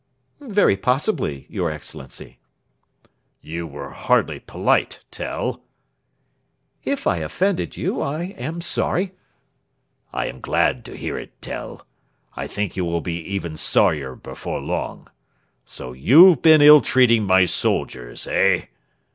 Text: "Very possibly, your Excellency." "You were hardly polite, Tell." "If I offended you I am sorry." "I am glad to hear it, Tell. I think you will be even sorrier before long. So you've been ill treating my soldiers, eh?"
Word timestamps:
"Very 0.39 0.75
possibly, 0.77 1.45
your 1.47 1.69
Excellency." 1.69 2.39
"You 3.39 3.67
were 3.67 3.91
hardly 3.91 4.39
polite, 4.39 5.03
Tell." 5.11 5.61
"If 6.83 7.05
I 7.05 7.17
offended 7.17 7.77
you 7.77 8.01
I 8.01 8.33
am 8.35 8.61
sorry." 8.61 9.11
"I 10.11 10.25
am 10.25 10.39
glad 10.41 10.83
to 10.85 10.97
hear 10.97 11.19
it, 11.19 11.39
Tell. 11.39 11.85
I 12.35 12.47
think 12.47 12.75
you 12.75 12.83
will 12.83 13.01
be 13.01 13.17
even 13.19 13.57
sorrier 13.57 14.15
before 14.15 14.59
long. 14.59 15.07
So 15.65 15.93
you've 15.93 16.41
been 16.41 16.63
ill 16.63 16.81
treating 16.81 17.23
my 17.25 17.45
soldiers, 17.45 18.25
eh?" 18.25 18.63